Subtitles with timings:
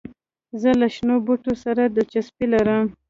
[0.61, 2.85] زه له شنو بوټو سره دلچسپي لرم.